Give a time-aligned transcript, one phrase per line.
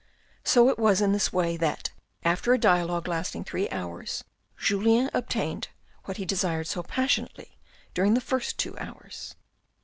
[0.43, 1.91] So it was in this way that,
[2.25, 4.23] after a dialogue lasting three hours,
[4.57, 5.67] Julien obtained
[6.05, 7.59] what he desired so passionately
[7.93, 9.35] during the first two hours.